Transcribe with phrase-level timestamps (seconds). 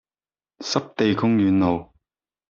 [0.63, 1.91] 濕地公園路